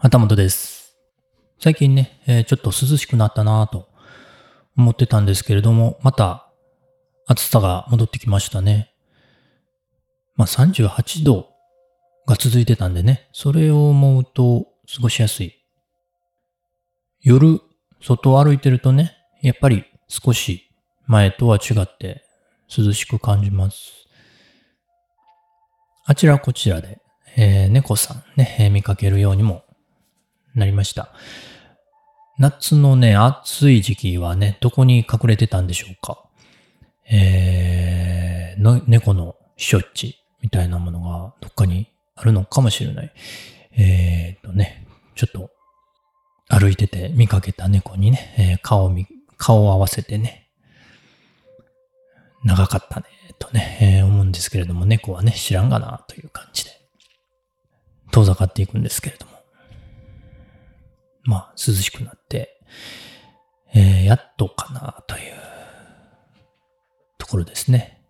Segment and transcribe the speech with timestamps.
[0.00, 0.96] 旗本です。
[1.58, 3.88] 最近ね、えーちょっと涼しくなったなぁと
[4.76, 6.48] 思ってたんですけれども、また
[7.26, 8.94] 暑さが戻ってきましたね。
[10.36, 11.48] まあ38度
[12.28, 15.52] が続いてたんでね、それを思うと過ごしやすい。
[17.20, 17.60] 夜、
[18.00, 20.70] 外を歩いてるとね、やっぱり少し
[21.08, 22.22] 前とは違って
[22.68, 24.06] 涼しく感じます。
[26.04, 27.00] あちらこちらで、
[27.36, 29.64] えー猫さんね、えー見かけるようにも
[30.54, 31.12] なりました。
[32.38, 36.24] 夏のね、暑い時期はね、どこに隠れてたんでしょうか。
[37.10, 43.12] えー、の猫の避暑地みたいなものがどっかにあるのかもしれない。
[43.72, 45.50] えーとね、ちょっと
[46.48, 49.06] 歩いてて見かけた猫にね、えー顔を見、
[49.36, 50.48] 顔を合わせてね、
[52.44, 53.06] 長かったね、
[53.38, 56.70] とね、えー思うんですけれども、猫はね、知らんがな、という感じで、
[58.12, 59.37] 遠ざかっていくんですけれども。
[61.28, 62.58] まあ、涼しくなって、
[63.74, 65.34] えーやっとかな、という
[67.18, 68.00] ところですね。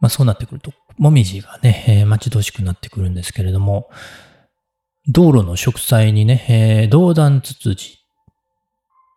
[0.00, 3.90] まあ、そうなってくると、もみじがね、えー待ち遠しくなってくるんですけれども、
[5.08, 7.98] 道路の植栽にね、えー、道断ツツジ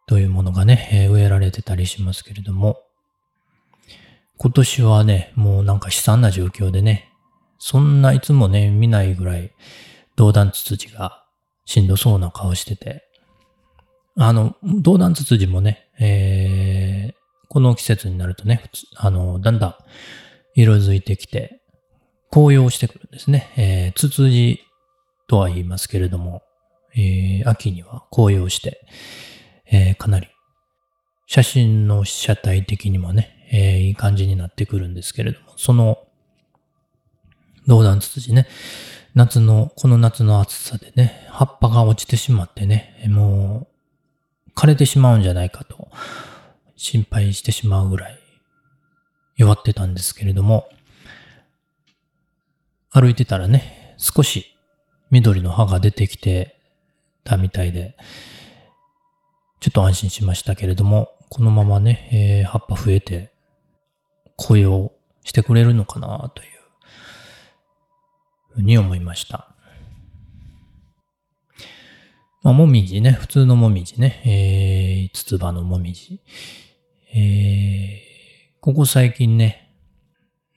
[0.08, 2.80] というものがね、えー植えられてたりしますけれども、
[4.38, 7.14] 今年はね、もうなんか悲惨な状況でね、
[7.60, 9.54] そんないつもね、見ないぐらい、
[10.16, 11.24] 道断ツツジが
[11.70, 13.04] しんどそうな顔してて、
[14.18, 17.20] あの、道断ツツジもね、えー
[17.52, 18.62] この季節になるとね、
[18.96, 19.76] あの、だんだん
[20.54, 21.62] 色づいてきて、
[22.32, 23.52] 紅葉してくるんですね。
[23.58, 24.60] えー、ツツジ
[25.28, 26.44] とは言いますけれども、
[26.96, 28.82] えー秋には紅葉して、
[29.72, 30.28] えーかなり
[31.28, 36.00] 写真の被写体的にもね、えーいい感じになってくるんですけれども、その、
[37.68, 38.48] 道断ツツジね、
[39.20, 43.68] 夏の、この夏の暑さでね、葉っぱが落ちてしまってね、も
[44.48, 45.90] う、枯れてしまうんじゃないかと、
[46.78, 48.20] 心配してしまうぐらい
[49.36, 50.70] 弱ってたんですけれども、
[52.92, 54.56] 歩いてたらね、少し
[55.12, 56.56] 緑の葉が出てきて
[57.26, 57.98] たみたいで、
[59.60, 63.34] ちょっと安心しましたけれども、このままね、えー葉っぱ増えて、
[64.38, 64.94] 紅葉
[65.26, 66.59] してくれるのかなという
[68.60, 69.48] ふうに思いました。
[72.44, 76.22] まあ、もみじね、普通のもみじね、えー、つつばのもみじ。
[77.14, 79.74] えー、ここ最近ね、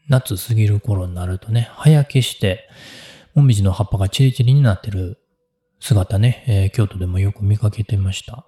[0.08, 2.68] 夏過ぎる頃になるとね、葉焼けして、
[3.34, 5.18] もみじの葉っぱがチリチリになってる
[5.80, 8.44] 姿ね、えー京都でもよく見かけてました。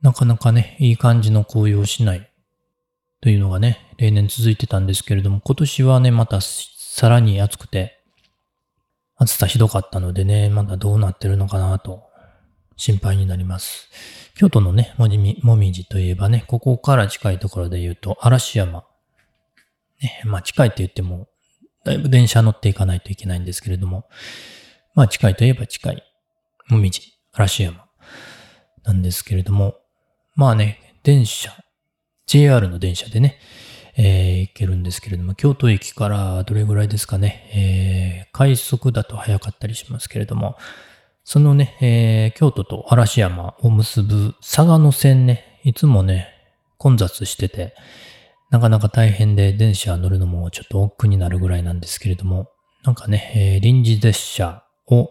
[0.00, 2.30] なかなかね、いい感じの紅葉しない
[3.20, 6.40] というのがね、例年続いてたんですけれども、今年はね、また
[7.00, 8.04] さらに暑くて、
[9.16, 12.02] 暑さひどかったのでね、まだどうなってるのかなと
[12.76, 13.88] 心配になります。
[14.34, 18.84] 京都のね、もみもみじといえばね、ここから近いところで言うと、嵐山。
[20.02, 21.28] ね、まあ近いって言っても、
[21.86, 24.04] だいぶ電車乗っていかないといけないんですけれども、
[24.94, 26.04] まあ近いといえば近い、
[26.68, 27.00] もみじ、
[27.32, 27.86] 嵐山
[28.84, 29.76] なんですけれども、
[30.34, 31.50] まあね、電車、
[32.26, 33.38] JR の電車でね、
[34.02, 40.56] えー行けるんですけれども、京都駅からどれぐらいですかね、えー快速だと早かったりしますけれども、
[41.24, 46.28] そのね、えー京都と嵐山を結ぶ佐賀の線ね、いつもね、
[46.78, 47.74] 混雑してて、
[48.50, 52.48] なかなか大変で電車乗るのもちょっと億劫になるぐらいなんですけれども、
[52.84, 55.10] なんかね、えー臨時列車を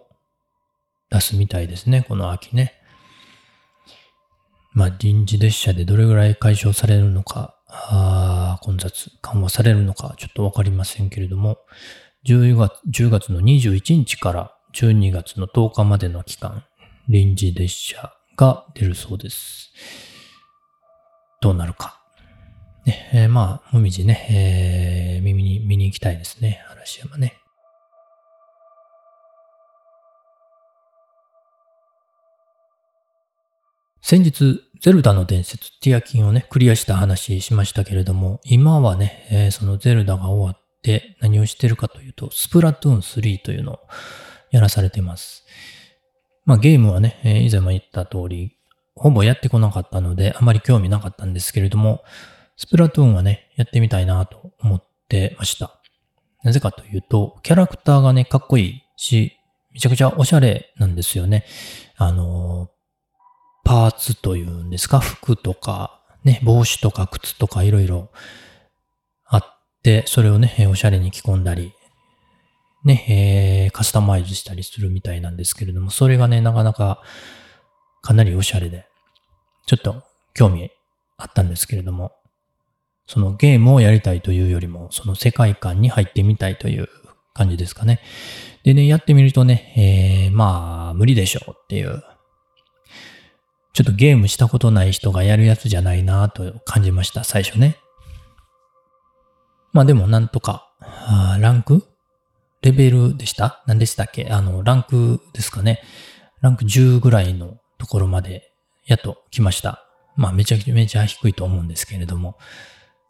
[1.11, 2.73] 出すみたいですね、この秋ね。
[4.71, 7.58] まあ、臨時列車でどれぐらい解消されるのか、
[8.61, 11.59] 混雑、緩和されるのか、ちょっとわかりませんけれども、
[12.25, 16.65] 10月 ,10 月の21日から12月の10日までの期間、
[17.07, 19.71] 臨時列車が出るそうです。
[21.41, 21.99] どうなるか。
[22.85, 27.39] ね、えーまあ、もみじね、えー耳に、見に行きたいですね、嵐山ね。
[34.01, 43.79] 先日、ゼルダの伝説、ティアキンをね、クリアした話しましたけれども、今はね、えーそのゼルダが終わって何をしてるかというと、スプラトゥーン3というのを
[44.51, 45.43] やらされてます。
[46.45, 48.55] まあゲームはね、えー以前も言った通り、
[48.95, 52.05] ほぼやってこなかったので、あまり興味なかったんですけれども、
[52.55, 55.77] スプラトゥーンはね、やってみたいなと思ってました。
[56.41, 59.33] なぜかというと、キャラクターがね、かっこいいし、
[59.71, 61.43] めちゃくちゃおしゃれなんですよね。
[61.97, 62.78] あのー
[63.69, 68.09] パーツというんですか、服とか、ね、帽子とか靴とかいろいろ
[69.25, 69.43] あっ
[69.83, 71.73] て、それをね、おしゃれに着込んだり
[72.83, 77.03] ね、えー、カスタマイズしたりするみたいなんですけれども、それがね、なかなか
[78.01, 78.87] かなりおしゃれで、
[79.67, 80.01] ちょっと
[80.33, 80.71] 興味
[81.17, 82.13] あったんですけれども、
[83.05, 86.87] そのゲームをやりたいというよりも、その世界観に入ってみたいという
[87.35, 88.01] 感じですかね。
[88.63, 92.01] でね、やってみるとね、えー、まあ、無理でしょうっていう、
[93.73, 97.77] ちょっとゲームしたことない人がやるやつじゃないなと感じました、最初ね。
[99.71, 100.71] まあでもなんとか、
[101.39, 101.83] ランク？
[102.61, 103.63] レベルでした？
[103.67, 104.27] 何でしたっけ？
[104.29, 105.81] あの、ランクですかね。
[106.41, 108.51] ランク10ぐらいのところまで、
[108.85, 109.85] やっと来ました。
[110.15, 112.37] まあめちゃめちゃ低いと思うんですけれども、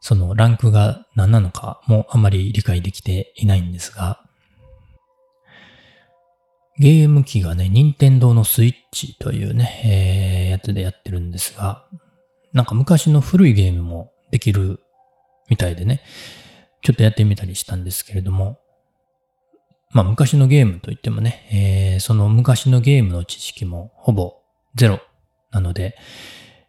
[0.02, 4.22] そのランクが何なのかもあまり理解できていないんですが、
[6.78, 11.88] ゲーム機がね、任天堂のスイッチというね、えー、やつでやってるんですが、
[12.54, 14.80] なんか昔の古いゲームもできる
[15.50, 16.02] みたいでね、
[16.82, 18.60] ちょっとやってみたりしたんですけれども、
[19.92, 24.36] まあ昔のゲームといってもね、えー、その昔のゲームの知識もほぼ
[24.76, 25.00] ゼロ
[25.52, 25.96] なので、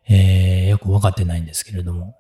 [0.09, 2.15] えー、よくわかってないんですけれども、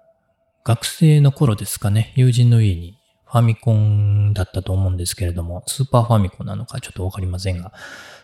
[0.65, 7.73] 学生の頃ですかね、友人の家にファミコンだったと思うんですけれども、スーパーファミコンなのかちょっとわかりませんが、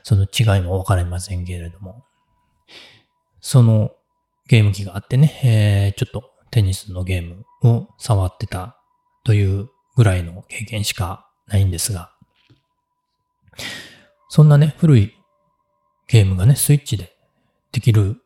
[0.02, 2.04] その違いもわかりませんけれども、
[3.46, 3.93] その
[4.48, 8.76] ゲーム機があってね、えー、ちょっとテニスのゲームを触ってた
[9.25, 12.10] というぐらいの経験しかないんですが、
[14.28, 15.14] そんなね、古い
[16.08, 17.16] ゲームがね、スイッチで
[17.70, 18.20] できるん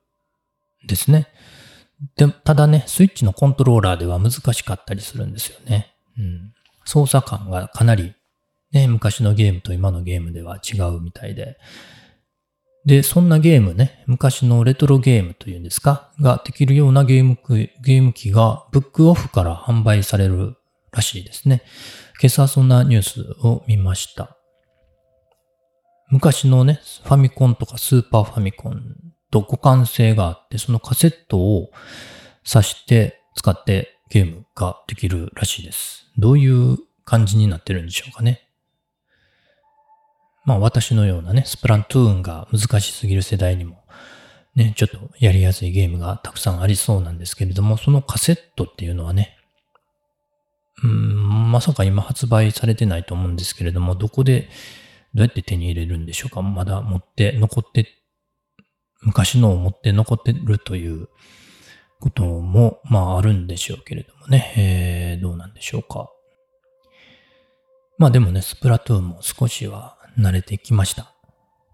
[0.87, 1.29] ですね。
[2.17, 5.95] で、ただね、スイッチのコントローラーでは難しかったりするんですよね。
[6.17, 6.55] うん。
[6.87, 8.15] 操作感がかなり、
[8.73, 11.59] ね、昔のゲームと今のゲームでは違うみたいで。
[12.87, 20.57] で、そんなゲームね、昔のレトロゲームというんですか、ができるようなゲーム機ゲーム機がブックオフから販売される
[20.93, 21.63] らしいですね。
[22.21, 24.37] 今朝そんなニュースを見ました。
[26.09, 28.97] 昔のね、ファミコンとかスーパーファミコン
[29.31, 31.71] と互換性があって、そのカセットを
[32.45, 36.07] 挿して使ってゲームができるらしいです。
[36.19, 38.50] どういう感じになってるんでしょうかね。
[40.45, 43.85] まあ私のようなね、スプラントゥーンが難しすぎる世代にも、
[44.55, 49.37] ね、ちょっとやりやすいゲームがたくさんありそうなんですけれども、そのカセットっていうのはね、
[50.83, 54.49] うん、まさか今発売されてないと思うんですけれども、どこで、
[55.13, 56.41] どうやって手に入れるんでしょうか？
[56.41, 57.87] まだ持って、残って、
[59.03, 61.09] 昔のを持って残ってるという
[62.01, 66.11] ことも、まああるんでしょうけれどもね、えー、どうなんでしょうか。
[67.99, 71.13] まあでもね、スプラトゥーンも少しは慣れてきました。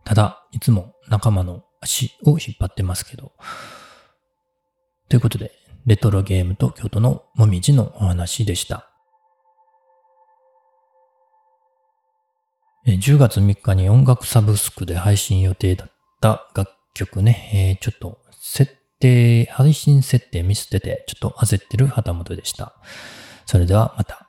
[0.05, 3.33] ただ、いつも仲間の足を引っ張ってますけど。
[5.09, 5.53] ということで、
[5.87, 8.91] レトロゲームと京都のもみじのお話でした。
[12.87, 15.91] 10月3日に音楽サブスクで配信予定だっ
[16.21, 22.75] た楽曲ね、えー、ちょっと設定、配信設定ミスってて、ちょっと焦ってる旗本でした。
[23.44, 24.25] それではまた。